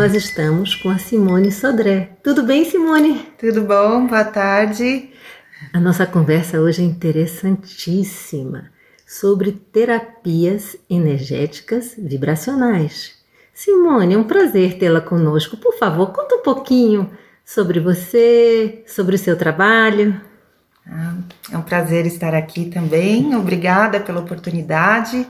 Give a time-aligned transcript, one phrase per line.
[0.00, 2.12] Nós estamos com a Simone Sodré.
[2.24, 3.18] Tudo bem, Simone?
[3.38, 4.06] Tudo bom?
[4.06, 5.10] Boa tarde.
[5.74, 8.70] A nossa conversa hoje é interessantíssima
[9.06, 13.12] sobre terapias energéticas vibracionais.
[13.52, 15.58] Simone, é um prazer tê-la conosco.
[15.58, 17.10] Por favor, conta um pouquinho
[17.44, 20.18] sobre você, sobre o seu trabalho.
[20.86, 21.14] Ah,
[21.52, 23.36] é um prazer estar aqui também.
[23.36, 25.26] Obrigada pela oportunidade.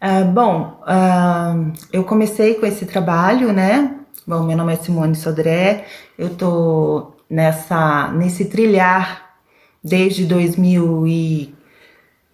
[0.00, 4.02] Uh, bom, uh, eu comecei com esse trabalho, né?
[4.22, 5.84] Bom, meu nome é Simone Sodré,
[6.16, 9.36] eu tô nessa, nesse trilhar
[9.82, 11.54] desde 2000 e,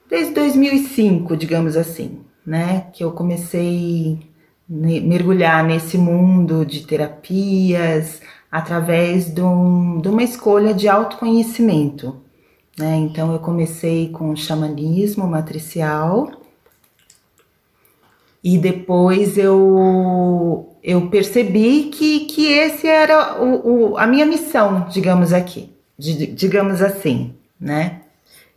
[0.09, 2.87] desde 2005, digamos assim, né?
[2.93, 4.21] Que eu comecei
[4.71, 8.21] a mergulhar nesse mundo de terapias
[8.53, 12.21] através de, um, de uma escolha de autoconhecimento,
[12.79, 12.99] né?
[12.99, 16.31] Então eu comecei com xamanismo matricial,
[18.43, 25.33] e depois eu, eu percebi que, que esse era o, o a minha missão, digamos
[25.33, 28.01] aqui, de, digamos assim, né?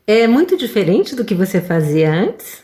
[0.08, 2.64] É muito diferente do que você fazia antes?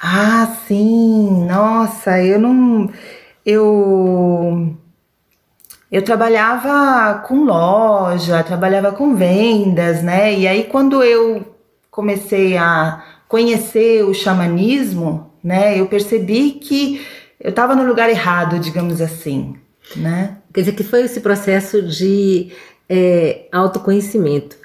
[0.00, 2.90] Ah, sim, nossa, eu não.
[3.44, 4.76] Eu.
[5.90, 10.36] Eu trabalhava com loja, trabalhava com vendas, né?
[10.36, 11.54] E aí, quando eu
[11.90, 15.78] comecei a conhecer o xamanismo, né?
[15.78, 17.06] Eu percebi que
[17.38, 19.54] eu estava no lugar errado, digamos assim,
[19.94, 20.38] né?
[20.52, 22.50] Quer dizer que foi esse processo de
[22.88, 24.56] é, autoconhecimento.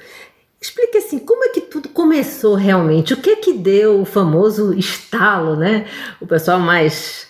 [0.61, 3.13] Explique assim, como é que tudo começou realmente?
[3.13, 5.85] O que é que deu o famoso estalo, né?
[6.21, 7.27] O pessoal mais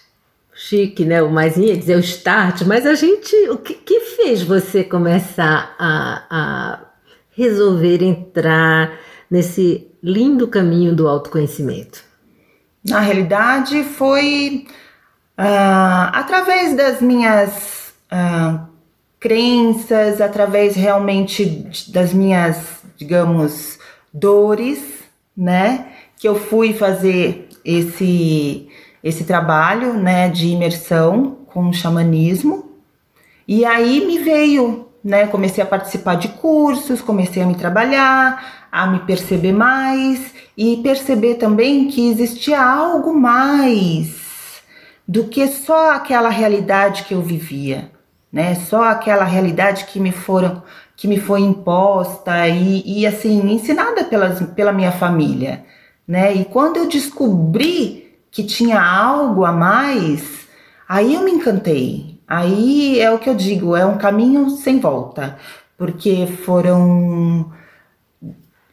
[0.54, 1.22] chique, né?
[1.24, 5.76] O mais ia dizer o start, mas a gente, o que, que fez você começar
[5.80, 6.80] a, a
[7.32, 9.00] resolver entrar
[9.30, 12.09] nesse lindo caminho do autoconhecimento?
[12.84, 14.66] Na realidade, foi
[15.38, 18.68] uh, através das minhas uh,
[19.20, 21.46] crenças, através realmente
[21.90, 23.78] das minhas, digamos,
[24.14, 24.82] dores,
[25.36, 25.88] né?
[26.18, 28.70] Que eu fui fazer esse,
[29.04, 32.72] esse trabalho, né, de imersão com o xamanismo.
[33.48, 35.28] E aí me veio, né?
[35.28, 41.36] Comecei a participar de cursos, comecei a me trabalhar, a me perceber mais e perceber
[41.36, 44.62] também que existia algo mais
[45.08, 47.92] do que só aquela realidade que eu vivia,
[48.32, 48.56] né?
[48.56, 50.62] Só aquela realidade que me foram
[50.96, 55.64] que me foi imposta e, e assim ensinada pelas, pela minha família,
[56.06, 56.34] né?
[56.36, 60.48] E quando eu descobri que tinha algo a mais,
[60.88, 62.09] aí eu me encantei.
[62.30, 65.40] Aí é o que eu digo, é um caminho sem volta,
[65.76, 67.52] porque foram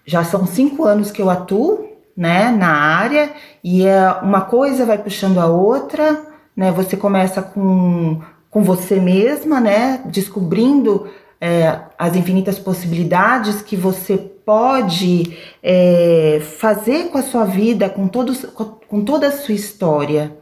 [0.04, 3.32] já são cinco anos que eu atuo, né, na área
[3.64, 6.22] e é uma coisa vai puxando a outra,
[6.54, 6.70] né?
[6.72, 11.08] Você começa com, com você mesma, né, descobrindo
[11.40, 18.44] é, as infinitas possibilidades que você pode é, fazer com a sua vida, com, todos,
[18.44, 20.36] com toda a sua história.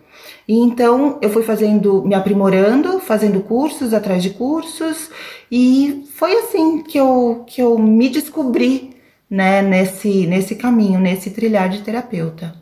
[0.46, 5.10] E então eu fui fazendo, me aprimorando, fazendo cursos atrás de cursos,
[5.50, 8.94] e foi assim que eu, que eu me descobri
[9.30, 12.54] né, nesse, nesse caminho, nesse trilhar de terapeuta.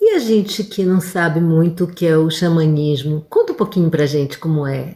[0.00, 3.90] E a gente que não sabe muito o que é o xamanismo, conta um pouquinho
[3.90, 4.94] pra gente como é.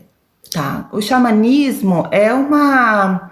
[0.53, 3.31] Tá, o xamanismo é uma.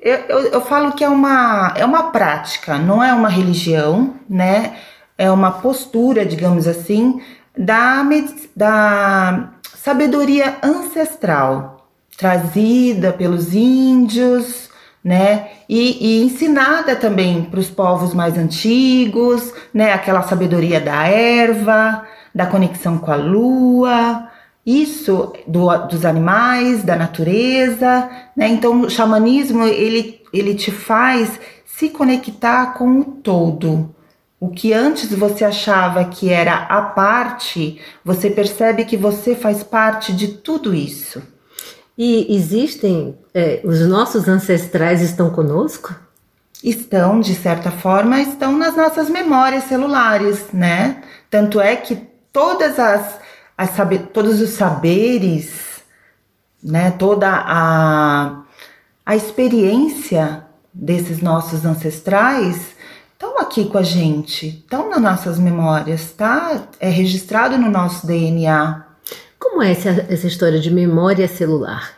[0.00, 4.76] Eu, eu, eu falo que é uma, é uma prática, não é uma religião, né?
[5.16, 7.20] É uma postura, digamos assim,
[7.56, 8.02] da,
[8.56, 14.70] da sabedoria ancestral trazida pelos índios,
[15.02, 15.48] né?
[15.68, 19.92] E, e ensinada também para os povos mais antigos, né?
[19.92, 24.28] Aquela sabedoria da erva, da conexão com a lua,
[24.64, 28.48] isso do, dos animais, da natureza, né?
[28.48, 33.92] Então o xamanismo ele, ele te faz se conectar com o todo,
[34.42, 40.12] O que antes você achava que era a parte, você percebe que você faz parte
[40.12, 41.22] de tudo isso.
[41.96, 45.94] E existem, é, os nossos ancestrais estão conosco?
[46.60, 51.04] Estão, de certa forma, estão nas nossas memórias celulares, né?
[51.30, 51.94] Tanto é que
[52.32, 53.20] todas as,
[53.56, 55.84] as saber, todos os saberes,
[56.60, 56.90] né?
[56.90, 58.42] Toda a,
[59.06, 62.72] a experiência desses nossos ancestrais
[63.52, 66.68] aqui com a gente, estão nas nossas memórias, tá?
[66.80, 68.82] É registrado no nosso DNA.
[69.38, 71.92] Como é essa, essa história de memória celular?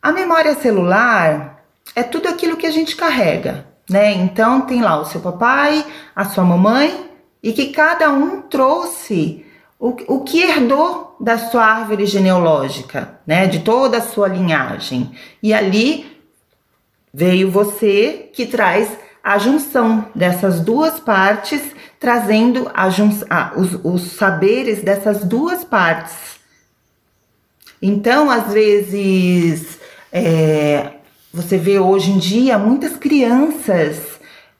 [0.00, 1.62] A memória celular
[1.94, 4.14] é tudo aquilo que a gente carrega, né?
[4.14, 7.10] Então tem lá o seu papai, a sua mamãe
[7.42, 9.44] e que cada um trouxe
[9.78, 13.46] o, o que herdou da sua árvore genealógica, né?
[13.46, 15.10] De toda a sua linhagem.
[15.42, 16.16] E ali
[17.12, 21.60] veio você que traz a junção dessas duas partes,
[21.98, 22.88] trazendo a
[23.28, 26.38] a, os, os saberes dessas duas partes.
[27.82, 29.80] Então, às vezes,
[30.12, 30.92] é,
[31.34, 33.98] você vê hoje em dia muitas crianças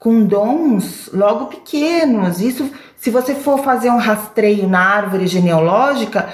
[0.01, 2.41] com dons logo pequenos.
[2.41, 6.29] Isso, se você for fazer um rastreio na árvore genealógica,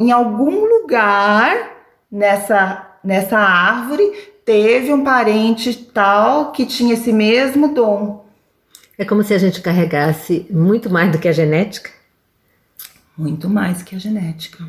[0.00, 1.54] em algum lugar
[2.10, 4.10] nessa, nessa árvore
[4.50, 8.26] teve um parente tal que tinha esse mesmo dom.
[8.98, 11.90] É como se a gente carregasse muito mais do que a genética?
[13.16, 14.64] Muito mais que a genética.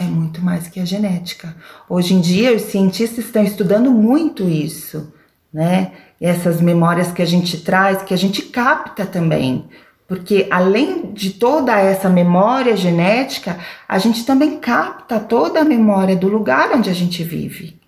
[0.00, 1.54] É muito mais que a genética.
[1.88, 5.12] Hoje em dia, os cientistas estão estudando muito isso,
[5.54, 5.92] né?
[6.20, 9.68] Essas memórias que a gente traz, que a gente capta também.
[10.08, 16.26] Porque além de toda essa memória genética, a gente também capta toda a memória do
[16.26, 17.78] lugar onde a gente vive.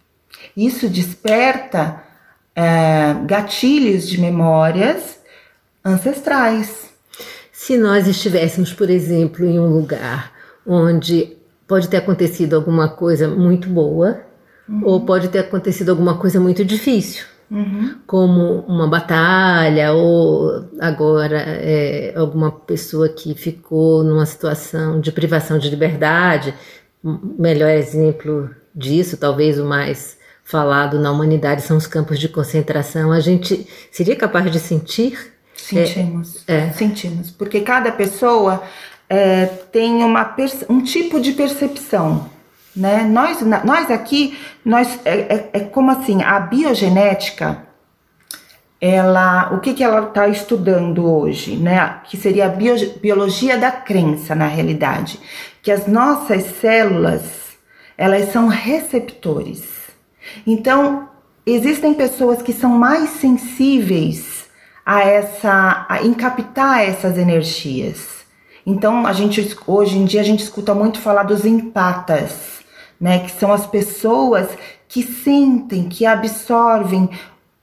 [0.56, 2.02] Isso desperta
[2.54, 5.20] é, gatilhos de memórias
[5.84, 6.90] ancestrais.
[7.52, 10.32] Se nós estivéssemos, por exemplo, em um lugar
[10.66, 11.36] onde
[11.66, 14.20] pode ter acontecido alguma coisa muito boa,
[14.68, 14.82] uhum.
[14.84, 17.24] ou pode ter acontecido alguma coisa muito difícil.
[17.50, 17.96] Uhum.
[18.06, 25.68] Como uma batalha, ou agora é, alguma pessoa que ficou numa situação de privação de
[25.68, 26.54] liberdade.
[27.02, 30.19] Melhor exemplo disso, talvez o mais
[30.50, 35.32] falado na humanidade são os campos de concentração, a gente seria capaz de sentir?
[35.54, 36.70] Sentimos, é, é.
[36.72, 38.62] sentimos, porque cada pessoa
[39.08, 40.34] é, tem uma,
[40.68, 42.28] um tipo de percepção,
[42.74, 43.02] né?
[43.02, 47.68] Nós, nós aqui, nós é, é, é como assim, a biogenética,
[48.80, 52.00] ela, o que, que ela está estudando hoje, né?
[52.04, 55.20] Que seria a bio, biologia da crença, na realidade,
[55.62, 57.22] que as nossas células,
[57.96, 59.80] elas são receptores
[60.46, 61.08] então,
[61.44, 64.48] existem pessoas que são mais sensíveis
[64.84, 68.20] a essa, a captar essas energias.
[68.66, 72.60] Então, a gente hoje em dia a gente escuta muito falar dos empatas,
[73.00, 74.48] né, que são as pessoas
[74.88, 77.08] que sentem, que absorvem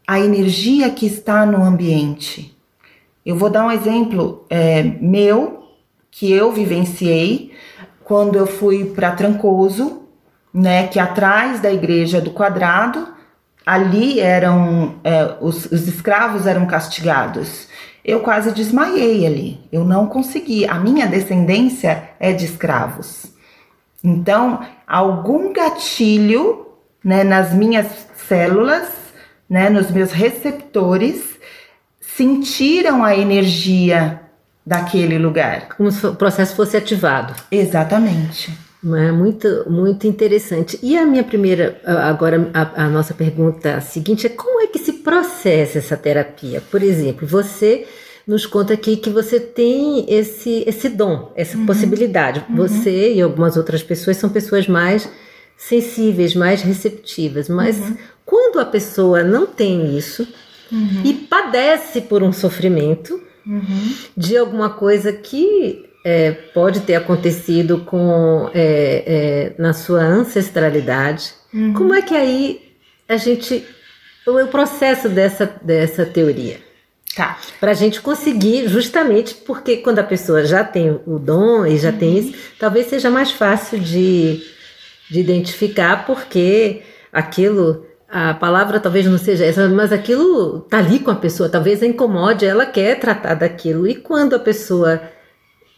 [0.07, 2.57] a energia que está no ambiente.
[3.25, 5.67] Eu vou dar um exemplo é, meu
[6.09, 7.51] que eu vivenciei
[8.03, 10.06] quando eu fui para Trancoso
[10.53, 13.07] né, que atrás da igreja do quadrado,
[13.65, 17.67] ali eram é, os, os escravos eram castigados.
[18.03, 19.59] Eu quase desmaiei ali.
[19.71, 20.65] Eu não consegui.
[20.65, 23.25] A minha descendência é de escravos.
[24.01, 26.67] Então, algum gatilho,
[27.03, 28.87] né, nas minhas células,
[29.49, 31.37] né, nos meus receptores,
[31.99, 34.21] sentiram a energia
[34.65, 35.69] daquele lugar.
[35.75, 37.33] Como se o processo fosse ativado.
[37.51, 38.66] Exatamente.
[38.83, 40.77] É muito, muito interessante.
[40.83, 44.93] E a minha primeira, agora a, a, nossa pergunta seguinte é como é que se
[44.93, 46.61] processa essa terapia?
[46.69, 47.87] Por exemplo, você
[48.27, 51.65] nos conta aqui que você tem esse, esse dom, essa uhum.
[51.65, 52.45] possibilidade.
[52.49, 52.55] Uhum.
[52.57, 55.09] Você e algumas outras pessoas são pessoas mais
[55.57, 57.49] sensíveis, mais receptivas.
[57.49, 57.97] Mas uhum.
[58.25, 60.27] quando a pessoa não tem isso
[60.71, 61.01] uhum.
[61.03, 63.93] e padece por um sofrimento uhum.
[64.15, 71.33] de alguma coisa que é, pode ter acontecido com é, é, na sua ancestralidade.
[71.53, 71.73] Uhum.
[71.73, 72.61] Como é que aí
[73.09, 73.65] a gente
[74.25, 76.59] o processo dessa dessa teoria?
[77.13, 77.37] Tá.
[77.59, 81.89] Para a gente conseguir, justamente porque quando a pessoa já tem o dom e já
[81.89, 81.97] uhum.
[81.97, 84.41] tem isso, talvez seja mais fácil de,
[85.11, 91.11] de identificar, porque aquilo, a palavra talvez não seja essa, mas aquilo tá ali com
[91.11, 93.85] a pessoa, talvez a incomode, ela quer tratar daquilo.
[93.85, 95.01] E quando a pessoa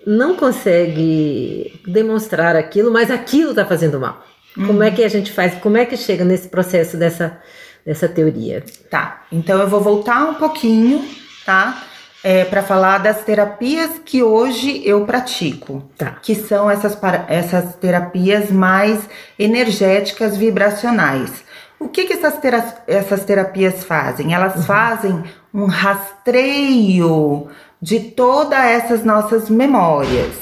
[0.05, 4.23] não consegue demonstrar aquilo, mas aquilo está fazendo mal.
[4.57, 4.67] Uhum.
[4.67, 5.55] Como é que a gente faz?
[5.55, 7.37] Como é que chega nesse processo dessa,
[7.85, 8.63] dessa teoria?
[8.89, 11.03] Tá, então eu vou voltar um pouquinho,
[11.45, 11.83] tá?
[12.21, 16.17] é, para falar das terapias que hoje eu pratico, Tá.
[16.21, 16.97] que são essas,
[17.29, 21.31] essas terapias mais energéticas vibracionais.
[21.79, 24.33] O que, que essas, tera- essas terapias fazem?
[24.33, 27.47] Elas fazem um rastreio
[27.81, 30.35] de todas essas nossas memórias,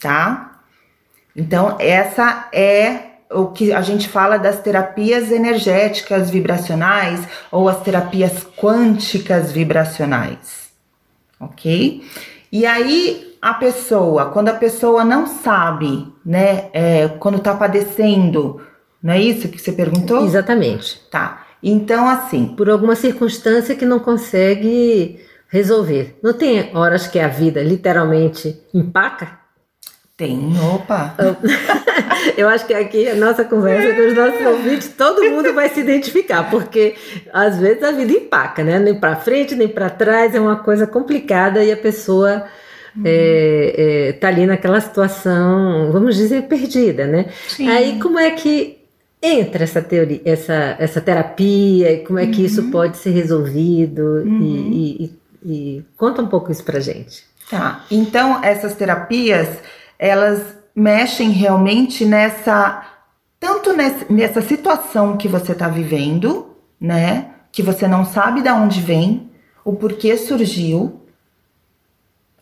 [0.00, 0.60] tá?
[1.34, 3.00] Então, essa é
[3.30, 10.70] o que a gente fala das terapias energéticas vibracionais ou as terapias quânticas vibracionais,
[11.40, 12.04] ok?
[12.52, 18.60] E aí, a pessoa, quando a pessoa não sabe, né, é, quando tá padecendo,
[19.02, 20.24] não é isso que você perguntou?
[20.24, 21.00] Exatamente.
[21.10, 21.46] Tá.
[21.62, 26.16] Então, assim, Por alguma circunstância que não consegue resolver.
[26.22, 29.46] Não tem horas que a vida literalmente empaca?
[30.16, 31.14] tem, opa,
[32.38, 35.80] Eu acho que aqui a nossa conversa com os nossos ouvintes, todo mundo vai se
[35.80, 36.94] identificar, porque
[37.32, 38.78] às vezes a vida empaca, né?
[38.78, 42.46] Nem para frente, nem para trás, é uma coisa complicada e a pessoa
[43.04, 47.26] é, é, tá ali naquela situação, vamos dizer, perdida, né?
[47.48, 47.68] Sim.
[47.68, 48.78] Aí como é que
[49.22, 54.30] entra essa teoria, essa, essa terapia, e como é que isso pode ser resolvido e,
[54.30, 57.24] e- e- e conta um pouco isso pra gente.
[57.48, 57.84] Tá.
[57.88, 59.48] Então, essas terapias,
[59.96, 62.84] elas mexem realmente nessa.
[63.38, 63.72] Tanto
[64.10, 67.30] nessa, situação que você está vivendo, né?
[67.52, 69.30] Que você não sabe de onde vem,
[69.64, 71.00] o porquê surgiu.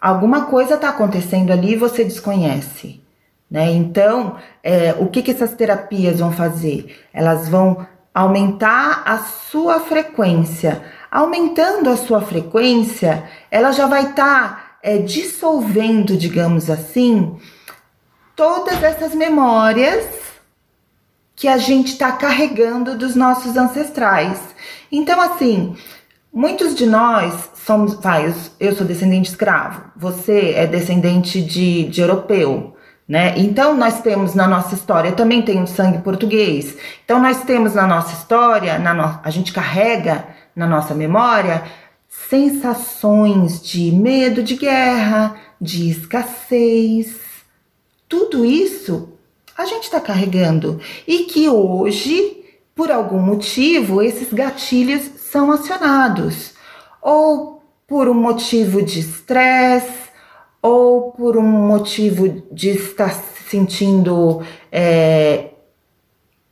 [0.01, 3.03] Alguma coisa está acontecendo ali e você desconhece.
[3.51, 3.71] Né?
[3.73, 7.05] Então, é, o que, que essas terapias vão fazer?
[7.13, 10.83] Elas vão aumentar a sua frequência.
[11.15, 17.37] Aumentando a sua frequência, ela já vai estar é, dissolvendo, digamos assim,
[18.35, 20.05] todas essas memórias
[21.37, 24.41] que a gente está carregando dos nossos ancestrais.
[24.91, 25.77] Então, assim,
[26.33, 32.01] muitos de nós somos, vai, eu- eu sou descendente escravo, você é descendente de, de
[32.01, 32.77] europeu,
[33.09, 33.35] né?
[33.37, 37.87] Então, nós temos na nossa história, eu também tenho sangue português, então nós temos na
[37.87, 41.65] nossa história, na no, a gente carrega na nossa memória
[42.29, 47.17] sensações de medo de guerra, de escassez,
[48.09, 49.09] tudo isso
[49.57, 50.81] a gente está carregando.
[51.07, 52.45] E que hoje,
[52.75, 56.55] por algum motivo, esses gatilhos são acionados,
[57.01, 60.05] ou por um motivo de estresse,
[60.63, 64.43] ou por um motivo de estar se sentindo
[64.73, 65.51] é,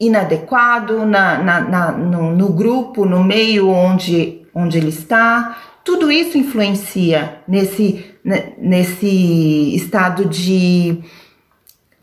[0.07, 5.57] inadequado na, na, na- no, no grupo, no meio onde, onde ele está.
[5.85, 10.99] Tudo isso influencia nesse, ne- nesse estado de,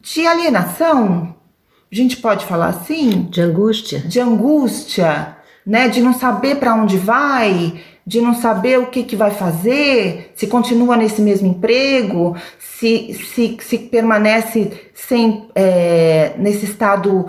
[0.01, 1.35] de alienação.
[1.91, 3.23] A gente pode falar assim?
[3.29, 3.99] De angústia?
[3.99, 9.15] de angústia, né, de não saber para onde vai, de não saber o que, que
[9.15, 17.25] vai fazer, se continua nesse mesmo emprego, se, se, se permanece sem, é, nesse estado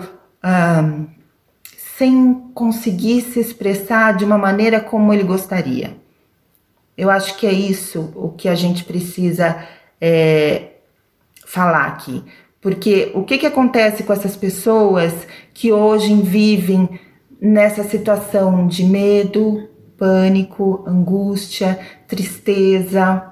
[1.97, 5.95] sem conseguir se expressar de uma maneira como ele gostaria.
[6.97, 9.67] Eu acho que é isso o que a gente precisa
[9.99, 10.71] é,
[11.45, 12.23] falar aqui.
[12.59, 15.13] Porque o que, que acontece com essas pessoas
[15.53, 16.99] que hoje vivem
[17.41, 19.67] nessa situação de medo,
[19.97, 23.23] pânico, angústia, tristeza,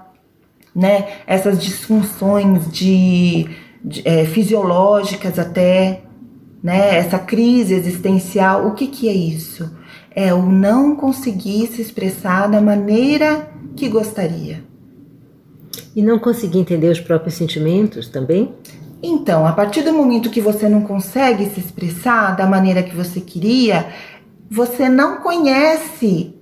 [0.75, 1.07] né?
[1.27, 3.47] Essas disfunções de,
[3.83, 6.01] de, é, fisiológicas até,
[6.61, 6.97] né?
[6.97, 8.67] Essa crise existencial.
[8.67, 9.69] O que, que é isso?
[10.11, 14.63] É o não conseguir se expressar da maneira que gostaria.
[15.95, 18.53] E não conseguir entender os próprios sentimentos também?
[19.01, 23.21] Então, a partir do momento que você não consegue se expressar da maneira que você
[23.21, 23.87] queria,
[24.49, 26.35] você não conhece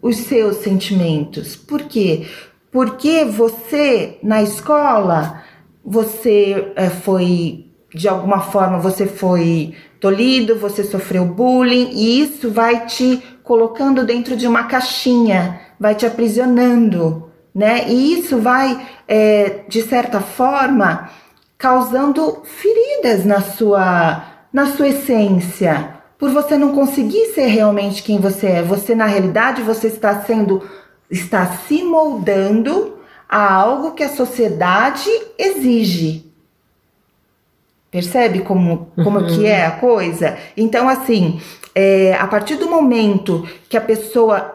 [0.00, 1.56] os seus sentimentos.
[1.56, 2.26] Por quê?
[2.70, 5.42] Porque você, na escola,
[5.84, 7.65] você é, foi,
[7.96, 14.36] de alguma forma, você foi tolhido, você sofreu bullying, e isso vai te colocando dentro
[14.36, 17.88] de uma caixinha, vai te aprisionando, né?
[17.88, 21.08] E isso vai, é, de certa forma,
[21.56, 28.46] causando feridas na sua, na sua essência, por você não conseguir ser realmente quem você
[28.46, 28.62] é.
[28.62, 30.62] Você na realidade você está sendo
[31.10, 36.25] está se moldando a algo que a sociedade exige.
[37.96, 39.26] Percebe como, como Uhum.
[39.26, 40.36] que é a coisa?
[40.54, 41.40] Então, assim,
[41.74, 44.54] é, a partir do momento que a pessoa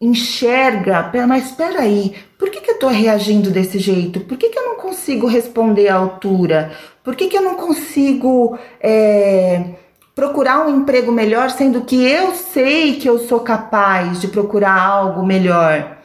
[0.00, 4.20] enxerga, "Pera, mas espera aí, por que, que eu tô reagindo desse jeito?
[4.20, 6.72] Por que, que eu não consigo responder à altura?
[7.04, 9.62] Por que, que eu não consigo é,
[10.14, 15.22] procurar um emprego melhor, sendo que eu sei que eu sou capaz de procurar algo
[15.22, 15.98] melhor?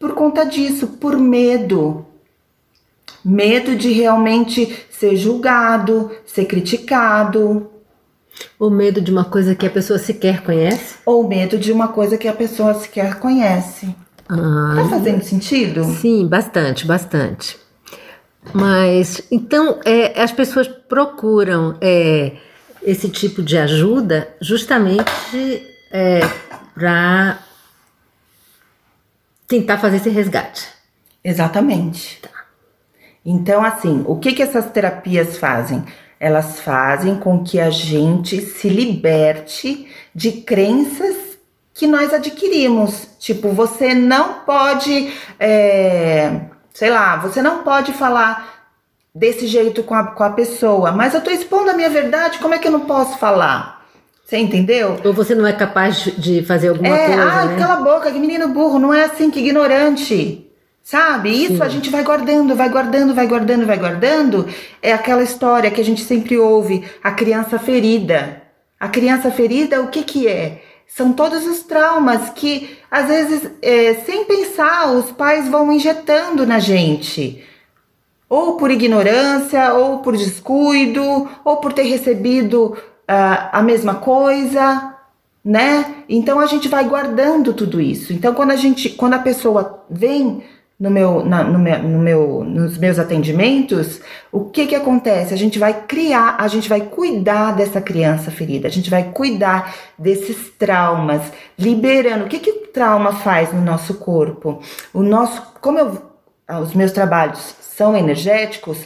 [0.00, 2.04] por conta disso, por medo.
[3.24, 7.70] Medo de realmente ser julgado, ser criticado.
[8.58, 10.96] O medo de uma coisa que a pessoa sequer conhece?
[11.04, 13.94] Ou medo de uma coisa que a pessoa sequer conhece.
[14.28, 15.84] Ah, tá fazendo sentido?
[15.84, 17.58] Sim, bastante, bastante.
[18.52, 22.32] Mas então é, as pessoas procuram é,
[22.82, 25.62] esse tipo de ajuda justamente
[25.92, 26.20] é,
[26.74, 27.38] para
[29.46, 30.66] tentar fazer esse resgate.
[31.22, 32.18] Exatamente.
[32.20, 32.41] Tá.
[33.24, 35.84] Então, assim, o que, que essas terapias fazem?
[36.18, 41.16] Elas fazem com que a gente se liberte de crenças
[41.74, 43.08] que nós adquirimos.
[43.18, 46.40] Tipo, você não pode, é,
[46.72, 48.68] sei lá, você não pode falar
[49.14, 52.54] desse jeito com a, com a pessoa, mas eu tô expondo a minha verdade, como
[52.54, 53.82] é que eu não posso falar?
[54.24, 54.98] Você entendeu?
[55.04, 57.22] Ou você não é capaz de fazer alguma é, coisa.
[57.22, 57.58] Ah, né?
[57.58, 60.50] cala a boca, que menino burro, não é assim, que ignorante.
[60.82, 61.30] Sabe?
[61.30, 61.62] Isso Sim.
[61.62, 64.48] a gente vai guardando, vai guardando, vai guardando, vai guardando.
[64.80, 68.42] É aquela história que a gente sempre ouve, a criança ferida.
[68.80, 70.60] A criança ferida, o que que é?
[70.88, 76.58] São todos os traumas que, às vezes, é, sem pensar, os pais vão injetando na
[76.58, 77.44] gente.
[78.28, 82.76] Ou por ignorância, ou por descuido, ou por ter recebido
[83.08, 84.94] uh, a mesma coisa,
[85.44, 86.04] né?
[86.08, 88.12] Então a gente vai guardando tudo isso.
[88.12, 90.42] Então quando a gente, quando a pessoa vem
[90.82, 94.00] no meu, na, no meu, no meu, nos meus atendimentos,
[94.32, 95.32] o que que acontece?
[95.32, 99.76] A gente vai criar, a gente vai cuidar dessa criança ferida, a gente vai cuidar
[99.96, 101.22] desses traumas,
[101.56, 102.24] liberando.
[102.24, 104.60] O que que o trauma faz no nosso corpo?
[104.92, 106.02] O nosso, como eu,
[106.60, 108.78] os meus trabalhos são energéticos,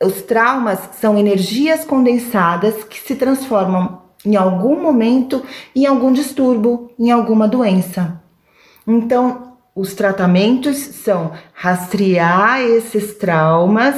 [0.00, 5.42] os traumas são energias condensadas que se transformam em algum momento
[5.74, 8.22] em algum distúrbio, em alguma doença.
[8.86, 13.94] Então, os tratamentos são rastrear esses traumas,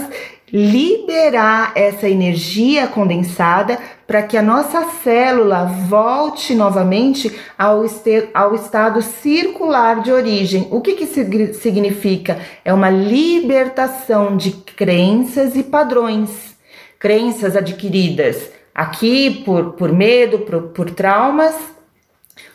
[0.53, 7.85] liberar essa energia condensada para que a nossa célula volte novamente ao,
[8.35, 10.69] ao estado circular de origem.
[10.71, 11.07] O que, que
[11.55, 12.39] significa?
[12.65, 16.55] É uma libertação de crenças e padrões,
[16.99, 21.55] crenças adquiridas aqui por, por medo, por, por traumas,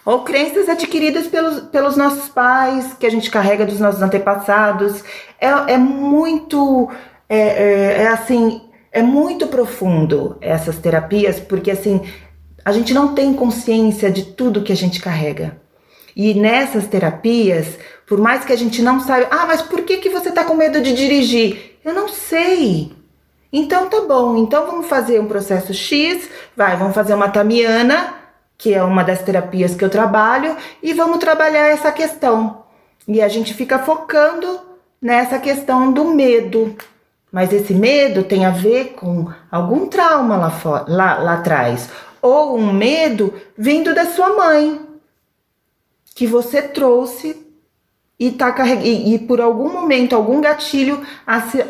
[0.08, 5.04] ou crenças adquiridas pelos, pelos nossos pais, que a gente carrega dos nossos antepassados.
[5.38, 6.89] É, é muito,
[7.28, 12.02] é, é, é assim, é muito profundo essas terapias, porque assim,
[12.63, 15.60] a gente não tem consciência de tudo que a gente carrega.
[16.15, 20.10] E nessas terapias, por mais que a gente não saiba, ah, mas por que, que
[20.10, 21.80] você tá com medo de dirigir?
[21.84, 22.93] Eu não sei.
[23.52, 28.16] Então tá bom, então vamos fazer um processo X, vai, vamos fazer uma tamiana,
[28.58, 32.63] que é uma das terapias que eu trabalho, e vamos trabalhar essa questão.
[33.08, 34.60] E a gente fica focando
[35.02, 36.76] nessa questão do medo.
[37.32, 41.89] Mas esse medo tem a ver com algum trauma lá, fora, lá, lá atrás.
[42.22, 44.82] Ou um medo vindo da sua mãe,
[46.15, 47.46] que você trouxe
[48.20, 51.06] e, tá e, e por algum momento, algum gatilho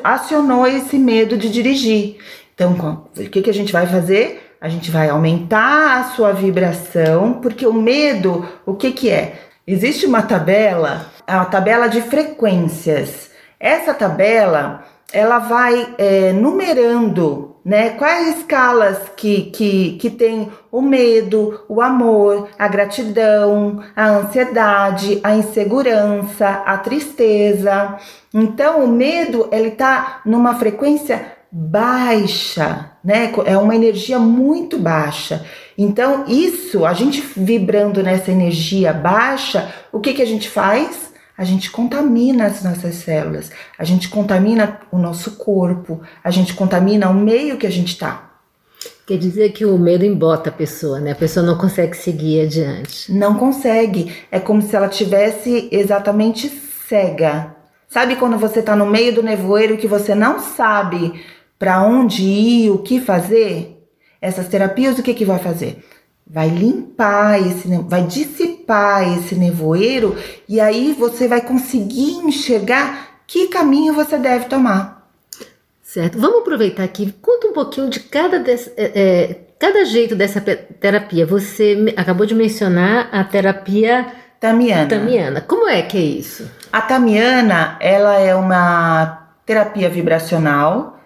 [0.03, 2.17] acionou esse medo de dirigir.
[2.55, 4.46] Então, o que, que a gente vai fazer?
[4.59, 9.41] A gente vai aumentar a sua vibração, porque o medo, o que, que é?
[9.65, 13.29] Existe uma tabela, a tabela de frequências.
[13.59, 21.65] Essa tabela ela vai é, numerando né, quais escalas que, que, que tem o medo,
[21.67, 27.97] o amor, a gratidão, a ansiedade, a insegurança, a tristeza.
[28.33, 33.31] Então, o medo ele tá numa frequência baixa, né?
[33.45, 35.45] É uma energia muito baixa.
[35.77, 41.07] Então, isso, a gente vibrando nessa energia baixa, o que que a gente faz?
[41.39, 47.07] a gente contamina as nossas células, a gente contamina o nosso corpo, a gente contamina
[47.11, 48.31] o meio que a gente está.
[49.05, 51.11] Quer dizer que o medo embota a pessoa, né?
[51.11, 53.11] A pessoa não consegue seguir adiante.
[53.13, 54.17] Não consegue.
[54.31, 57.55] É como se ela tivesse exatamente cega.
[57.87, 61.23] Sabe quando você está no meio do nevoeiro que você não sabe
[61.57, 63.77] para onde ir, o que fazer?
[64.21, 65.83] Essas terapias o que que vai fazer?
[66.25, 70.15] Vai limpar esse, vai dissipar esse nevoeiro
[70.47, 75.09] e aí você vai conseguir enxergar que caminho você deve tomar.
[75.81, 76.19] Certo.
[76.19, 77.13] Vamos aproveitar aqui.
[77.21, 81.25] Conta um pouquinho de cada, des, é, é, cada jeito dessa terapia.
[81.25, 84.05] Você acabou de mencionar a terapia
[84.39, 84.87] Tamiana.
[84.87, 85.41] Tamiana.
[85.41, 86.49] Como é que é isso?
[86.71, 90.96] A Tamiana, ela é uma terapia vibracional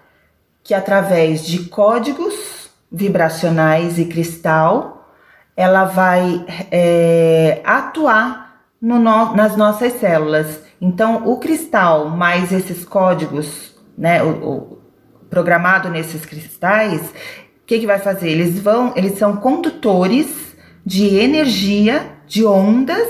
[0.62, 5.02] que através de códigos vibracionais e cristal
[5.56, 10.60] ela vai é, atuar no, nas nossas células.
[10.80, 14.78] Então, o cristal mais esses códigos, né, o, o
[15.30, 17.00] programado nesses cristais,
[17.62, 18.30] o que, que vai fazer?
[18.30, 23.08] Eles vão, eles são condutores de energia, de ondas,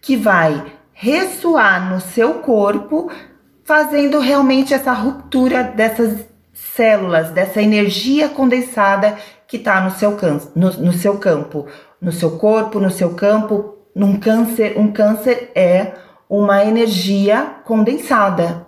[0.00, 3.10] que vai ressoar no seu corpo,
[3.62, 6.33] fazendo realmente essa ruptura dessas
[6.72, 10.16] células, dessa energia condensada que está no seu,
[10.54, 11.66] no, no seu campo,
[12.00, 13.72] no seu corpo, no seu campo.
[13.94, 15.92] Num câncer, um câncer é
[16.28, 18.66] uma energia condensada.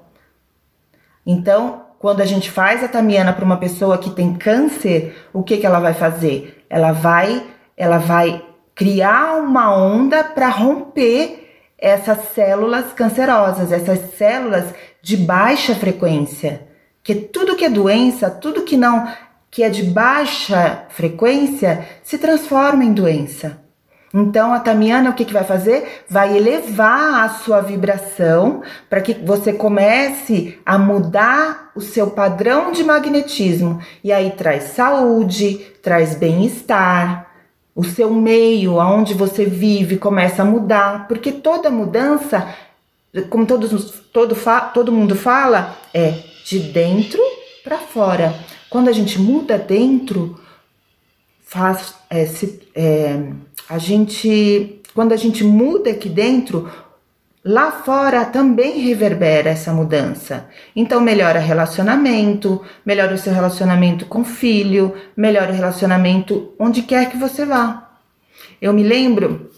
[1.26, 5.56] Então, quando a gente faz a tamiana para uma pessoa que tem câncer, o que,
[5.56, 6.64] que ela vai fazer?
[6.70, 7.42] Ela vai,
[7.76, 11.44] ela vai criar uma onda para romper
[11.78, 16.68] essas células cancerosas, essas células de baixa frequência.
[17.06, 19.06] Que tudo que é doença, tudo que não
[19.48, 23.62] que é de baixa frequência, se transforma em doença.
[24.12, 26.04] Então a Tamiana o que, que vai fazer?
[26.10, 32.82] Vai elevar a sua vibração para que você comece a mudar o seu padrão de
[32.82, 33.80] magnetismo.
[34.02, 37.30] E aí traz saúde, traz bem-estar,
[37.72, 42.52] o seu meio, aonde você vive, começa a mudar, porque toda mudança,
[43.30, 44.36] como todos, todo,
[44.74, 47.20] todo mundo fala, é de dentro
[47.64, 48.32] para fora.
[48.70, 50.38] Quando a gente muda dentro,
[51.44, 53.20] faz é, se, é,
[53.68, 56.70] a gente, quando a gente muda aqui dentro,
[57.44, 60.48] lá fora também reverbera essa mudança.
[60.74, 67.11] Então melhora relacionamento, melhora o seu relacionamento com o filho, melhora o relacionamento onde quer
[67.11, 67.98] que você vá.
[68.62, 69.50] Eu me lembro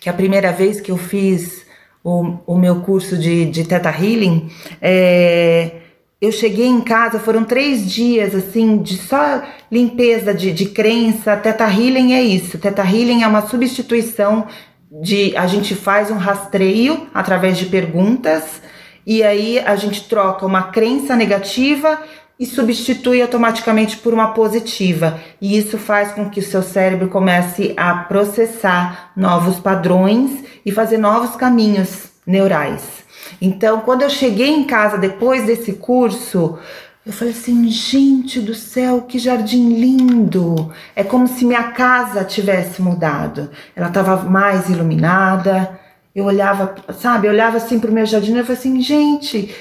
[0.00, 1.64] que a primeira vez que eu fiz
[2.02, 5.85] o, o meu curso de, de Theta Healing, é,
[6.20, 11.36] eu cheguei em casa, foram três dias assim, de só limpeza de, de crença.
[11.36, 12.58] Teta Healing é isso.
[12.58, 14.46] Teta Healing é uma substituição
[14.90, 18.62] de a gente faz um rastreio através de perguntas
[19.06, 22.00] e aí a gente troca uma crença negativa
[22.38, 25.20] e substitui automaticamente por uma positiva.
[25.40, 30.98] E isso faz com que o seu cérebro comece a processar novos padrões e fazer
[30.98, 33.05] novos caminhos neurais.
[33.40, 36.58] Então, quando eu cheguei em casa depois desse curso,
[37.06, 40.72] eu falei assim, gente do céu, que jardim lindo!
[40.94, 43.48] É como se minha casa tivesse mudado.
[43.76, 45.78] Ela estava mais iluminada.
[46.14, 49.54] Eu olhava, sabe, eu olhava assim para o meu jardim e eu falei assim, gente,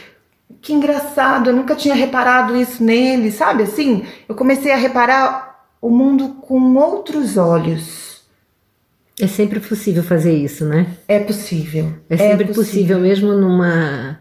[0.62, 3.64] que engraçado, eu nunca tinha reparado isso nele, sabe?
[3.64, 8.15] Assim, eu comecei a reparar o mundo com outros olhos.
[9.20, 10.88] É sempre possível fazer isso, né?
[11.08, 11.94] É possível.
[12.10, 12.54] É sempre é possível.
[12.54, 13.00] possível.
[13.00, 14.20] mesmo numa,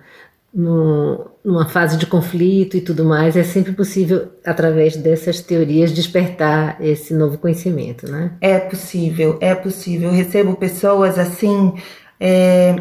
[0.53, 6.81] no, numa fase de conflito e tudo mais, é sempre possível, através dessas teorias, despertar
[6.81, 8.33] esse novo conhecimento, né?
[8.41, 10.11] É possível, é possível.
[10.11, 11.75] Eu recebo pessoas assim,
[12.21, 12.77] é,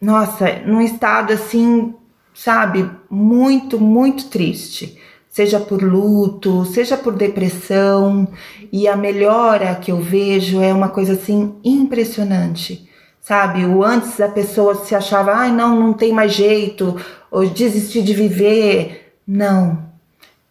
[0.00, 1.94] nossa, num estado assim,
[2.32, 4.98] sabe, muito, muito triste
[5.34, 8.28] seja por luto, seja por depressão,
[8.72, 12.88] e a melhora que eu vejo é uma coisa assim impressionante.
[13.20, 16.94] Sabe, o antes a pessoa se achava, ai, não, não tem mais jeito,
[17.32, 19.12] ou desistir de viver.
[19.26, 19.82] Não.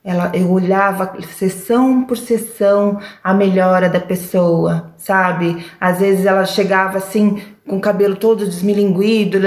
[0.03, 5.65] Ela, eu olhava sessão por sessão a melhora da pessoa, sabe?
[5.79, 9.39] Às vezes ela chegava assim, com o cabelo todo desmilinguido,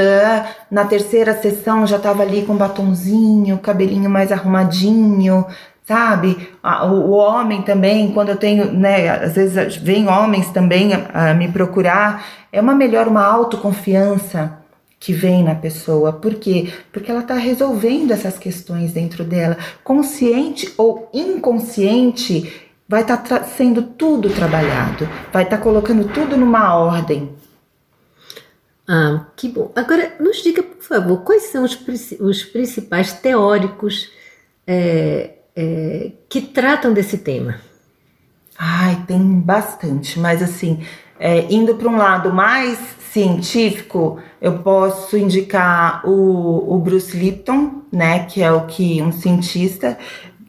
[0.71, 5.45] na terceira sessão já tava ali com batonzinho, cabelinho mais arrumadinho,
[5.85, 6.49] sabe?
[6.91, 12.27] O homem também, quando eu tenho, né, às vezes vem homens também a me procurar,
[12.51, 14.59] é uma melhor, uma autoconfiança
[14.99, 16.13] que vem na pessoa.
[16.13, 16.73] Por quê?
[16.91, 23.83] Porque ela está resolvendo essas questões dentro dela, consciente ou inconsciente, vai estar tá sendo
[23.83, 27.31] tudo trabalhado, vai estar tá colocando tudo numa ordem.
[28.89, 29.73] Ah, que bom.
[29.75, 31.77] Agora, nos diga, por favor, quais são os,
[32.21, 34.11] os principais teóricos
[34.67, 37.61] é, é, que tratam desse tema?
[38.59, 40.83] Ai, tem bastante, mas assim,
[41.19, 42.79] é, indo para um lado mais
[43.11, 49.99] científico, eu posso indicar o, o, Bruce Lipton, né, que é o que um cientista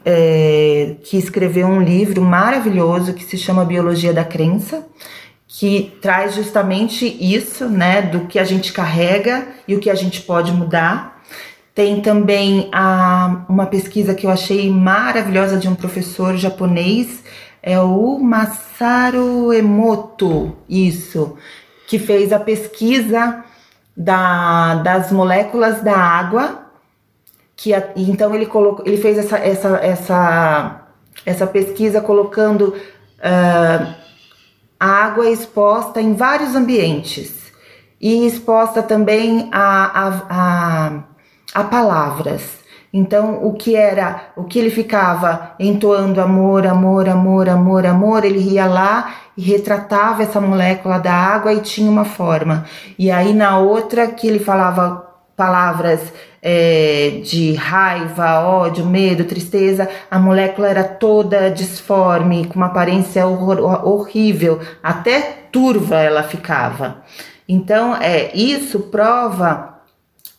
[0.06, 4.86] é, que escreveu um livro maravilhoso que se chama Biologia da Crença
[5.60, 10.22] que traz justamente isso, né, do que a gente carrega e o que a gente
[10.22, 11.24] pode mudar.
[11.74, 17.24] Tem também a, uma pesquisa que eu achei maravilhosa de um professor japonês,
[17.64, 21.36] é o Masaru Emoto, isso,
[21.88, 23.44] que fez a pesquisa
[23.96, 26.68] da, das moléculas da água,
[27.56, 30.82] que a, então ele colocou, ele fez essa, essa, essa,
[31.26, 34.07] essa pesquisa colocando uh,
[34.80, 37.48] a água é exposta em vários ambientes.
[38.00, 41.04] e exposta também a, a, a,
[41.54, 42.58] a palavras.
[42.94, 48.40] Então, o que era, o que ele ficava entoando amor, amor, amor, amor, amor, ele
[48.40, 52.66] ia lá e retratava essa molécula da água e tinha uma forma.
[52.98, 55.07] E aí na outra que ele falava
[55.38, 63.28] palavras é, de raiva, ódio, medo, tristeza, a molécula era toda disforme, com uma aparência
[63.28, 65.22] horror, horrível, até
[65.52, 67.04] turva ela ficava.
[67.48, 69.78] Então, é isso prova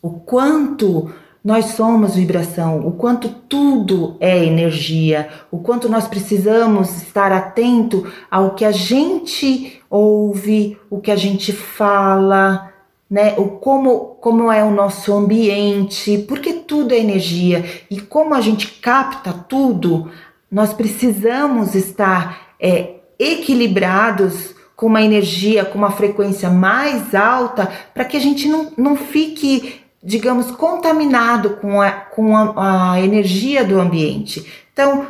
[0.03, 1.11] o quanto
[1.45, 8.57] nós somos vibração, o quanto tudo é energia, o quanto nós precisamos estar atento ao
[8.57, 12.73] que a gente ouve, o que a gente fala,
[13.11, 13.35] né?
[13.39, 18.67] O como como é o nosso ambiente, porque tudo é energia e como a gente
[18.81, 20.11] capta tudo,
[20.51, 28.17] nós precisamos estar é, equilibrados com uma energia, com uma frequência mais alta, para que
[28.17, 34.47] a gente não, não fique digamos, contaminado com a, com a, a energia do ambiente.
[34.73, 35.09] Então,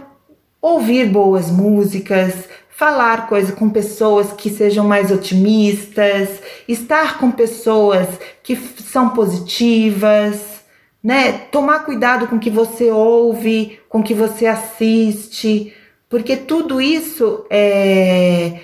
[0.61, 8.07] ouvir boas músicas, falar coisa com pessoas que sejam mais otimistas, estar com pessoas
[8.41, 10.63] que são positivas,
[11.03, 11.33] né?
[11.51, 15.75] Tomar cuidado com o que você ouve, com o que você assiste,
[16.09, 18.61] porque tudo isso é,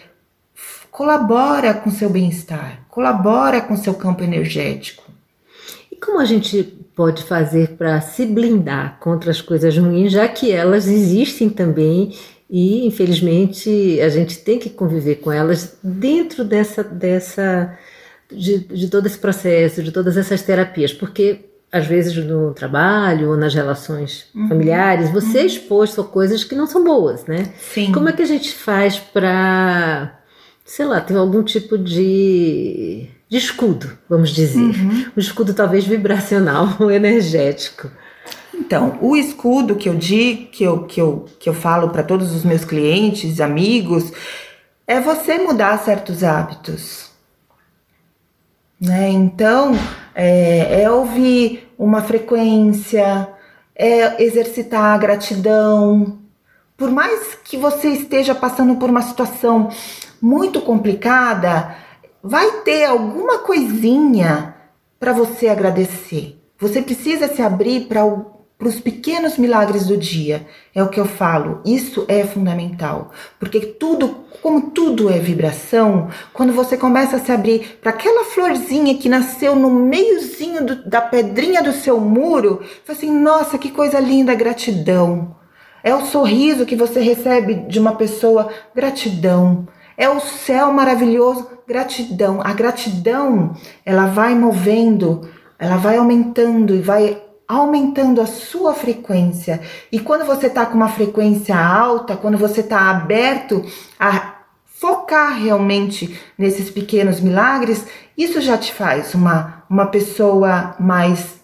[0.92, 5.03] colabora com seu bem-estar, colabora com seu campo energético.
[6.00, 6.62] Como a gente
[6.94, 12.14] pode fazer para se blindar contra as coisas ruins, já que elas existem também
[12.57, 17.77] e infelizmente a gente tem que conviver com elas dentro dessa dessa
[18.31, 23.37] de, de todo esse processo, de todas essas terapias, porque às vezes no trabalho ou
[23.37, 24.47] nas relações uhum.
[24.47, 27.53] familiares, você é exposto a coisas que não são boas, né?
[27.59, 27.90] Sim.
[27.90, 30.21] Como é que a gente faz para,
[30.64, 34.61] sei lá, ter algum tipo de de escudo, vamos dizer.
[34.61, 35.07] Uhum.
[35.17, 37.90] Um escudo talvez vibracional ou energético.
[38.59, 42.35] Então, o escudo que eu digo, que eu, que eu, que eu falo para todos
[42.35, 44.12] os meus clientes, amigos,
[44.87, 47.11] é você mudar certos hábitos.
[48.81, 49.11] Né?
[49.11, 49.73] Então,
[50.14, 53.29] é, é ouvir uma frequência,
[53.75, 56.19] é exercitar a gratidão.
[56.77, 59.69] Por mais que você esteja passando por uma situação
[60.21, 61.77] muito complicada,
[62.23, 64.55] vai ter alguma coisinha
[64.99, 66.40] para você agradecer.
[66.59, 68.05] Você precisa se abrir para
[68.68, 70.46] os pequenos milagres do dia.
[70.74, 71.61] É o que eu falo.
[71.64, 73.11] Isso é fundamental.
[73.38, 78.96] Porque tudo, como tudo é vibração, quando você começa a se abrir para aquela florzinha
[78.96, 84.00] que nasceu no meiozinho do, da pedrinha do seu muro, fala assim: nossa, que coisa
[84.00, 85.37] linda, gratidão.
[85.83, 89.68] É o sorriso que você recebe de uma pessoa, gratidão.
[89.96, 92.40] É o céu maravilhoso, gratidão.
[92.42, 99.61] A gratidão, ela vai movendo, ela vai aumentando e vai aumentando a sua frequência.
[99.92, 103.64] E quando você está com uma frequência alta, quando você está aberto
[103.98, 111.40] a focar realmente nesses pequenos milagres, isso já te faz uma, uma pessoa mais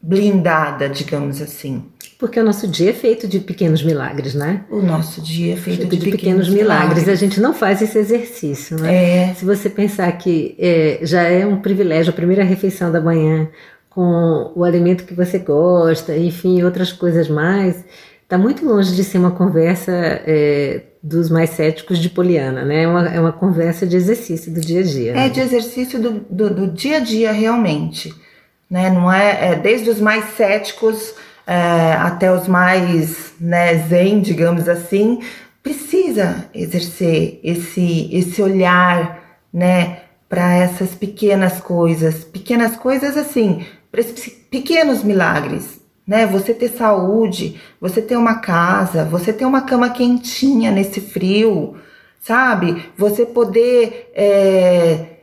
[0.00, 1.84] blindada, digamos assim.
[2.18, 4.64] Porque o nosso dia é feito de pequenos milagres, né?
[4.70, 6.88] O nosso dia é feito, feito de, de, pequenos, pequenos milagres.
[6.88, 7.08] milagres.
[7.08, 9.30] A gente não faz esse exercício, né?
[9.30, 9.34] É.
[9.34, 13.48] Se você pensar que é, já é um privilégio a primeira refeição da manhã
[13.98, 17.84] com o alimento que você gosta, enfim, outras coisas mais,
[18.22, 22.84] está muito longe de ser uma conversa é, dos mais céticos de Poliana, né?
[22.84, 25.10] É uma, é uma conversa de exercício do dia a dia.
[25.10, 25.28] É né?
[25.28, 28.14] de exercício do, do, do, dia a dia, realmente.
[28.70, 28.88] Né?
[28.88, 35.22] Não é, é desde os mais céticos é, até os mais né, zen, digamos assim,
[35.60, 42.22] precisa exercer esse, esse olhar né, para essas pequenas coisas.
[42.22, 45.80] Pequenas coisas assim, para esses pequenos milagres.
[46.06, 46.26] Né?
[46.26, 51.76] Você ter saúde, você ter uma casa, você ter uma cama quentinha nesse frio,
[52.20, 52.90] sabe?
[52.96, 55.18] Você poder, é,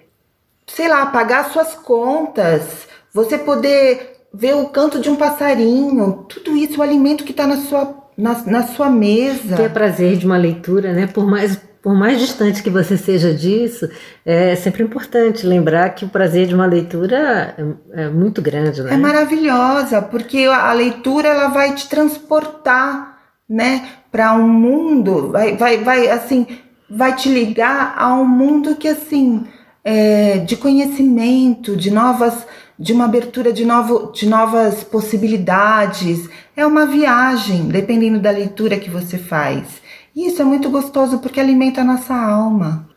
[0.68, 6.80] sei lá, pagar suas contas, você poder ver o canto de um passarinho, tudo isso,
[6.80, 9.56] o alimento que está na sua, na, na sua mesa.
[9.56, 11.08] Ter prazer de uma leitura, né?
[11.08, 13.88] Por mais, por mais distante que você seja disso,
[14.26, 17.54] é sempre importante lembrar que o prazer de uma leitura
[17.94, 18.96] é, é muito grande, né?
[18.96, 25.78] É maravilhosa, porque a leitura ela vai te transportar, né, para um mundo, vai, vai,
[25.84, 26.48] vai, assim,
[26.90, 29.46] vai te ligar a um mundo que, assim,
[29.84, 32.48] é, de conhecimento, de novas
[32.80, 36.28] de uma abertura de, novo, de novas possibilidades.
[36.58, 39.85] É uma viagem, dependendo da leitura que você faz.
[40.16, 42.88] E isso é muito gostoso porque alimenta a nossa alma.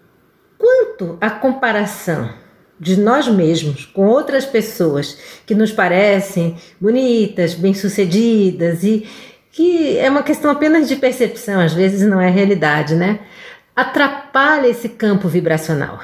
[0.56, 2.30] Quanto à comparação
[2.78, 9.08] de nós mesmos com outras pessoas que nos parecem bonitas, bem-sucedidas e
[9.50, 13.18] que é uma questão apenas de percepção, às vezes não é realidade, né?
[13.74, 15.98] Atrapalha esse campo vibracional.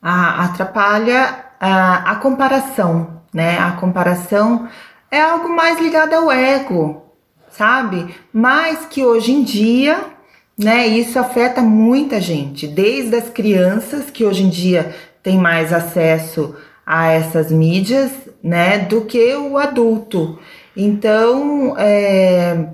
[0.00, 3.58] Ah, atrapalha a, a comparação, né?
[3.58, 4.68] A comparação
[5.10, 7.04] é algo mais ligado ao ego,
[7.50, 8.14] sabe?
[8.32, 10.02] Mas que hoje em dia,
[10.56, 16.54] né, isso afeta muita gente, desde as crianças que hoje em dia têm mais acesso
[16.84, 18.10] a essas mídias,
[18.42, 20.38] né, do que o adulto.
[20.76, 22.68] Então, é,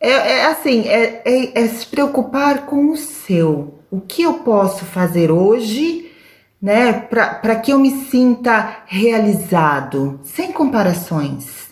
[0.00, 3.78] é, é assim, é, é, é se preocupar com o seu.
[3.90, 6.10] O que eu posso fazer hoje,
[6.60, 11.68] né, para que eu me sinta realizado, sem comparações.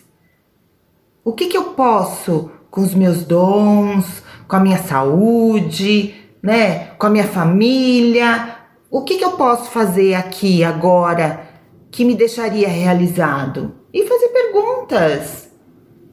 [1.23, 7.07] O que, que eu posso com os meus dons, com a minha saúde, né, com
[7.07, 8.55] a minha família?
[8.89, 11.41] O que, que eu posso fazer aqui agora
[11.91, 13.75] que me deixaria realizado?
[13.93, 15.49] E fazer perguntas.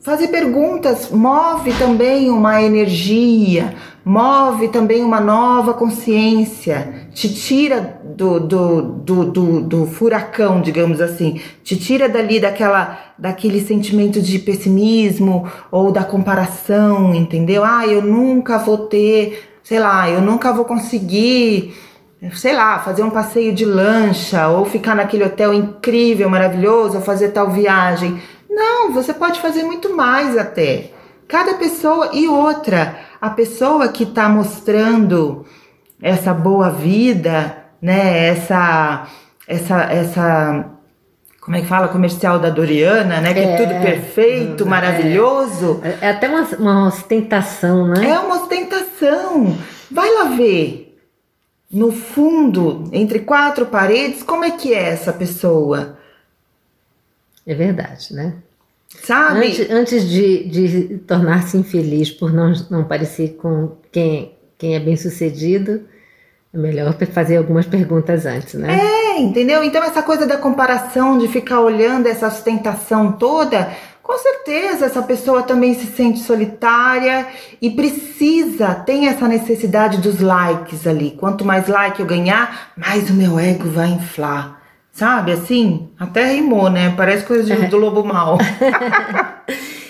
[0.01, 8.83] Fazer perguntas move também uma energia, move também uma nova consciência, te tira do, do,
[8.83, 15.91] do, do, do furacão, digamos assim, te tira dali daquela, daquele sentimento de pessimismo ou
[15.91, 17.65] da comparação, entendeu?
[17.65, 21.75] Ah, eu nunca vou ter, sei lá, eu nunca vou conseguir
[22.33, 27.29] sei lá, fazer um passeio de lancha ou ficar naquele hotel incrível, maravilhoso, ou fazer
[27.31, 28.21] tal viagem.
[28.49, 30.91] Não, você pode fazer muito mais até.
[31.29, 35.47] Cada pessoa e outra, a pessoa que está mostrando
[36.03, 38.27] essa boa vida, né?
[38.29, 39.09] Essa,
[39.49, 40.67] essa, essa,
[41.41, 41.89] como é que fala?
[41.89, 43.33] Comercial da Doriana, né?
[43.33, 45.81] Que é, é tudo perfeito, é, maravilhoso.
[45.83, 48.11] É, é até uma, uma ostentação, né?
[48.11, 49.57] É uma ostentação.
[49.91, 50.95] Vai lá ver
[51.71, 55.97] no fundo, entre quatro paredes, como é que é essa pessoa?
[57.47, 58.35] É verdade, né?
[59.03, 59.47] Sabe?
[59.47, 64.97] Antes, antes de, de tornar-se infeliz por não, não parecer com quem, quem é bem
[64.97, 65.83] sucedido,
[66.53, 68.79] é melhor fazer algumas perguntas antes, né?
[68.81, 69.63] É, entendeu?
[69.63, 73.71] Então, essa coisa da comparação, de ficar olhando essa sustentação toda,
[74.03, 77.27] com certeza essa pessoa também se sente solitária
[77.61, 81.11] e precisa, tem essa necessidade dos likes ali.
[81.13, 84.64] Quanto mais like eu ganhar, mais o meu ego vai inflar.
[84.95, 85.89] Sabe assim?
[85.99, 86.95] Até rimou, né?
[86.97, 88.39] Parece coisa do lobo mal.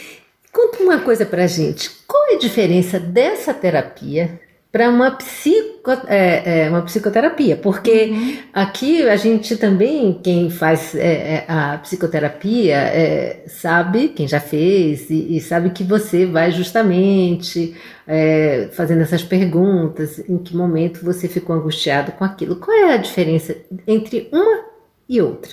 [0.50, 1.90] Conta uma coisa pra gente.
[2.06, 4.40] Qual é a diferença dessa terapia
[4.72, 8.36] para uma, psico, é, é, uma psicoterapia, porque uhum.
[8.52, 15.10] aqui a gente também, quem faz é, é a psicoterapia, é, sabe, quem já fez,
[15.10, 21.28] e, e, sabe que você vai justamente é, fazendo essas perguntas, em que momento você
[21.28, 22.56] ficou angustiado com aquilo.
[22.56, 23.54] Qual é a diferença
[23.86, 24.73] entre uma
[25.08, 25.52] e outra?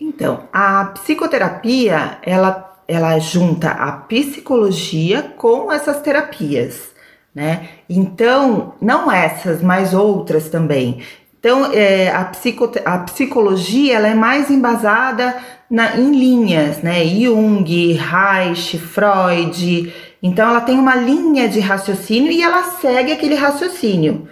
[0.00, 6.96] Então, a psicoterapia, ela, ela junta a psicologia com essas terapias
[7.36, 7.68] né?
[7.86, 11.02] Então, não essas, mas outras também.
[11.38, 15.36] Então, é, a, psico, a psicologia ela é mais embasada
[15.70, 17.04] na, em linhas, né?
[17.04, 19.92] Jung, Reich, Freud.
[20.22, 24.26] Então, ela tem uma linha de raciocínio e ela segue aquele raciocínio.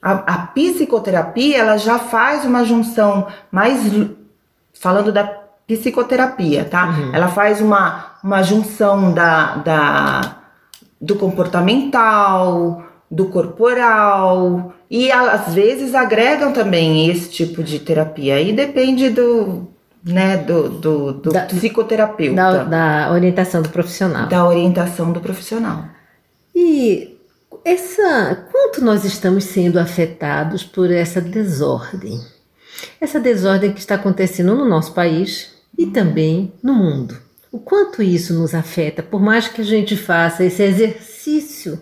[0.00, 3.80] A, a psicoterapia ela já faz uma junção mais
[4.72, 5.24] falando da
[5.66, 6.86] psicoterapia, tá?
[6.86, 7.14] Uhum.
[7.14, 10.36] Ela faz uma, uma junção da, da
[11.00, 18.36] do comportamental, do corporal e às vezes agregam também esse tipo de terapia.
[18.36, 19.68] Aí depende do,
[20.04, 22.34] né, do, do, do da, psicoterapeuta.
[22.34, 24.26] Da, da, orientação do profissional.
[24.28, 25.84] Da orientação do profissional.
[26.54, 27.17] E
[27.68, 32.18] essa, quanto nós estamos sendo afetados por essa desordem?
[32.98, 37.18] Essa desordem que está acontecendo no nosso país e também no mundo.
[37.52, 41.78] O quanto isso nos afeta, por mais que a gente faça esse exercício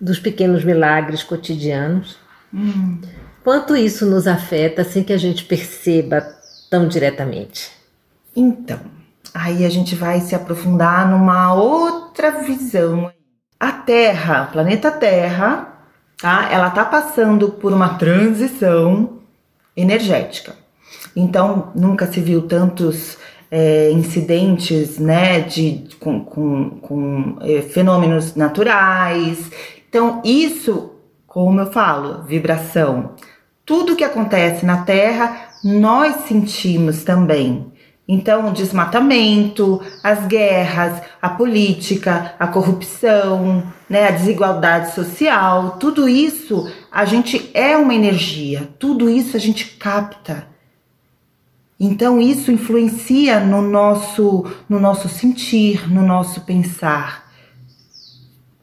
[0.00, 2.16] dos pequenos milagres cotidianos,
[2.52, 2.98] hum.
[3.44, 6.26] quanto isso nos afeta sem que a gente perceba
[6.70, 7.70] tão diretamente?
[8.34, 8.80] Então,
[9.34, 13.12] aí a gente vai se aprofundar numa outra visão.
[13.60, 15.68] A Terra, planeta Terra,
[16.20, 16.48] tá?
[16.50, 19.18] Ela tá passando por uma transição
[19.76, 20.54] energética.
[21.14, 23.18] Então, nunca se viu tantos
[23.50, 29.50] é, incidentes né, de, com, com, com é, fenômenos naturais.
[29.88, 30.92] Então, isso,
[31.26, 33.14] como eu falo, vibração.
[33.64, 37.72] Tudo que acontece na Terra, nós sentimos também.
[38.10, 46.72] Então, o desmatamento, as guerras, a política, a corrupção, né, a desigualdade social, tudo isso
[46.90, 50.48] a gente é uma energia, tudo isso a gente capta.
[51.78, 57.30] Então isso influencia no nosso no nosso sentir, no nosso pensar.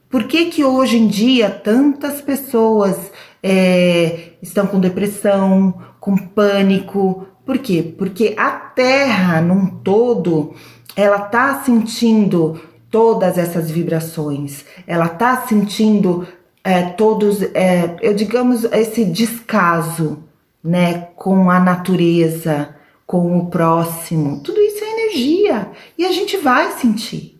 [0.10, 7.26] Por que que hoje em dia tantas pessoas é, estão com depressão, com pânico?
[7.46, 7.94] Por quê?
[7.98, 10.56] Porque a Terra num todo
[10.96, 16.26] ela tá sentindo todas essas vibrações, ela tá sentindo
[16.64, 20.24] é, todos, é, eu digamos, esse descaso,
[20.64, 22.76] né, com a natureza,
[23.06, 24.40] com o próximo.
[24.42, 27.40] Tudo isso é energia e a gente vai sentir.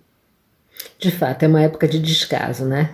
[1.00, 2.92] De fato, é uma época de descaso, né?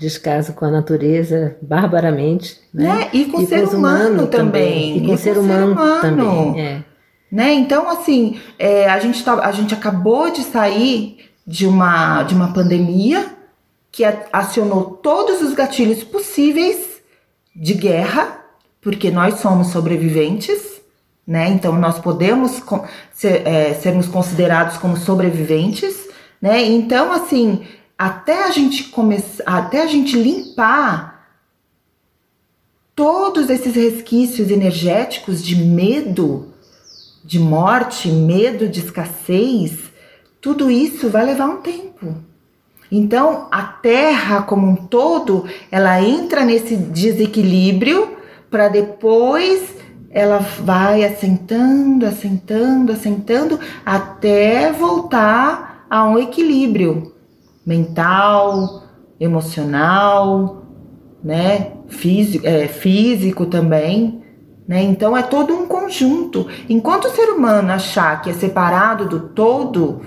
[0.00, 2.84] Descaso com a natureza barbaramente, né?
[2.88, 3.10] né?
[3.12, 4.96] E com o ser humano, também.
[4.96, 6.60] E com o ser, humano, também.
[6.60, 6.84] É.
[7.30, 7.52] Né?
[7.52, 12.52] Então, assim, é, a, gente tá, a gente acabou de sair de uma, de uma
[12.52, 13.26] pandemia
[13.92, 17.00] que acionou todos os gatilhos possíveis
[17.54, 18.40] de guerra,
[18.80, 20.80] porque nós somos sobreviventes
[21.30, 21.48] né?
[21.48, 22.60] Então nós podemos
[23.12, 26.08] ser, é, sermos considerados como sobreviventes,
[26.42, 26.60] né?
[26.64, 27.64] Então assim,
[28.00, 31.28] até a gente começar, até a gente limpar
[32.96, 36.48] todos esses resquícios energéticos de medo,
[37.22, 39.90] de morte, medo de escassez,
[40.40, 42.14] tudo isso vai levar um tempo.
[42.90, 48.16] Então, a Terra como um todo, ela entra nesse desequilíbrio
[48.50, 49.74] para depois
[50.08, 57.19] ela vai assentando, assentando, assentando até voltar a um equilíbrio
[57.70, 58.82] mental,
[59.20, 60.64] emocional,
[61.22, 61.72] né?
[61.86, 64.24] Físico, é, físico também.
[64.66, 64.82] Né?
[64.82, 66.48] Então é todo um conjunto.
[66.68, 70.00] Enquanto o ser humano achar que é separado do todo,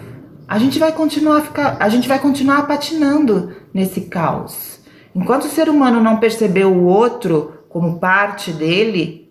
[0.45, 4.81] a gente vai continuar ficar, a gente vai continuar patinando nesse caos.
[5.15, 9.22] Enquanto o ser humano não perceber o outro como parte dele,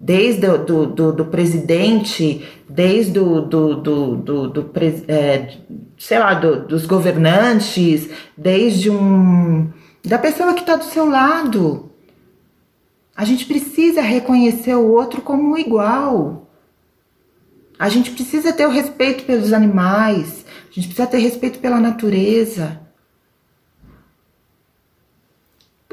[0.00, 4.70] desde o do, do, do presidente, desde do, do, do, do, do
[5.06, 5.58] é,
[5.98, 9.70] sei lá, do, dos governantes, desde um
[10.02, 11.90] da pessoa que está do seu lado.
[13.14, 16.48] A gente precisa reconhecer o outro como igual.
[17.78, 20.46] A gente precisa ter o respeito pelos animais.
[20.70, 22.80] A gente precisa ter respeito pela natureza.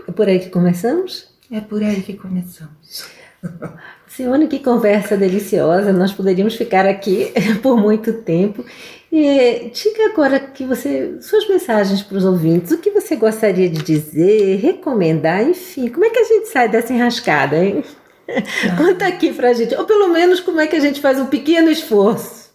[0.07, 1.27] É por aí que começamos?
[1.51, 3.09] É por aí que começamos.
[4.17, 5.93] Simone, que conversa deliciosa.
[5.93, 8.65] Nós poderíamos ficar aqui por muito tempo.
[9.11, 13.83] E diga agora que você, suas mensagens para os ouvintes, o que você gostaria de
[13.83, 17.83] dizer, recomendar, enfim, como é que a gente sai dessa enrascada, hein?
[18.27, 18.73] Ah.
[18.75, 21.69] Conta aqui pra gente, ou pelo menos como é que a gente faz um pequeno
[21.69, 22.51] esforço.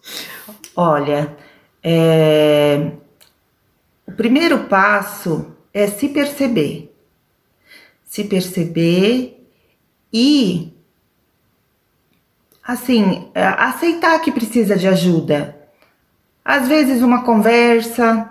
[0.75, 1.37] Olha,
[1.81, 2.91] é...
[4.05, 6.93] o primeiro passo é se perceber.
[8.05, 9.47] Se perceber
[10.13, 10.72] e
[12.67, 15.57] assim, é, aceitar que precisa de ajuda.
[16.45, 18.29] Às vezes uma conversa,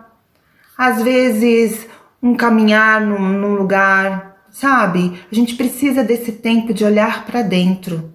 [0.78, 1.88] às vezes
[2.22, 5.20] um caminhar num, num lugar, sabe?
[5.32, 8.12] A gente precisa desse tempo de olhar para dentro.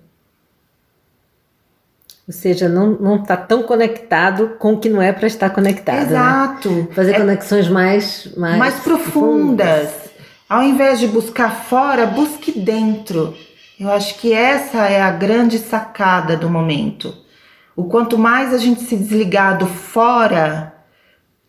[2.29, 5.97] Ou seja, não, não tá tão conectado com o que não é para estar conectado.
[5.97, 6.03] Né?
[6.03, 6.71] Exato.
[6.71, 6.89] Né?
[6.93, 9.67] Fazer é, conexões mais, mais, mais profundas.
[9.67, 10.07] profundas.
[10.49, 13.35] Ao invés de buscar fora, busque dentro.
[13.79, 17.15] Eu acho que essa é a grande sacada do momento.
[17.77, 20.75] O quanto mais a gente se desligar do fora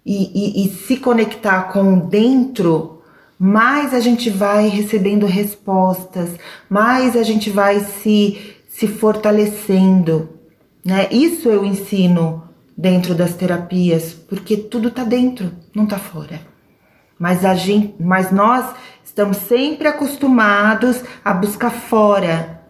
[0.06, 3.02] e, e, e se conectar com o dentro,
[3.40, 6.32] mais a gente vai recebendo respostas,
[6.70, 10.30] mais a gente vai se, se fortalecendo.
[10.84, 11.08] Né?
[11.10, 12.44] Isso eu ensino
[12.78, 16.42] dentro das terapias, porque tudo está dentro, não está fora.
[17.18, 18.66] Mas a gente, mas nós
[19.18, 22.62] Estamos sempre acostumados a buscar fora,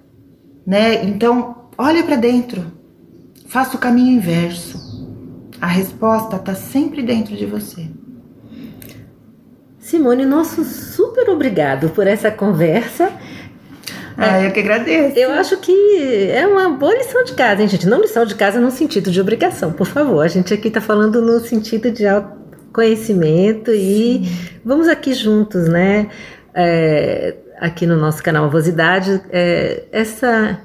[0.66, 1.04] né?
[1.04, 2.72] Então, olha para dentro.
[3.50, 4.80] Faça o caminho inverso.
[5.60, 7.88] A resposta está sempre dentro de você.
[9.78, 13.12] Simone, nosso super obrigado por essa conversa.
[14.16, 15.20] Ah, eu que agradeço.
[15.20, 17.86] Eu acho que é uma boa lição de casa, hein, gente?
[17.86, 20.24] Não lição de casa no sentido de obrigação, por favor.
[20.24, 24.22] A gente aqui está falando no sentido de autoconhecimento e
[24.64, 26.10] vamos aqui juntos, né?
[26.58, 30.60] É, aqui no nosso canal Avosidade, é, essa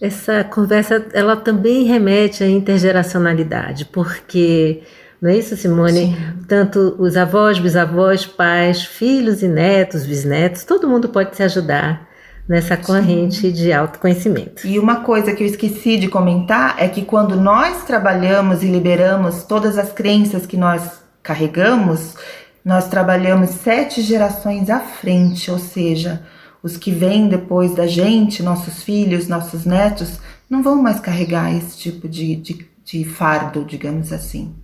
[0.00, 4.82] essa conversa ela também remete à intergeracionalidade, porque
[5.20, 6.06] não é isso, Simone?
[6.06, 6.16] Sim.
[6.48, 12.08] Tanto os avós, bisavós, pais, filhos e netos, bisnetos, todo mundo pode se ajudar,
[12.50, 14.66] nessa corrente de autoconhecimento.
[14.66, 19.44] E uma coisa que eu esqueci de comentar é que quando nós trabalhamos e liberamos
[19.44, 22.16] todas as crenças que nós carregamos,
[22.64, 26.22] nós trabalhamos sete gerações à frente, ou seja,
[26.62, 31.78] os que vêm depois da gente, nossos filhos, nossos netos, não vão mais carregar esse
[31.78, 34.54] tipo de, de, de fardo, digamos assim.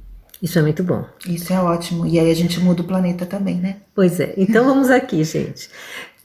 [0.43, 1.05] Isso é muito bom.
[1.27, 2.07] Isso é ótimo.
[2.07, 3.77] E aí a gente muda o planeta também, né?
[3.95, 4.35] Pois é.
[4.37, 5.71] Então vamos aqui, gente.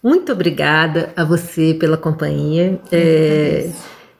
[0.03, 2.81] Muito obrigada a você pela companhia.
[2.91, 3.69] É,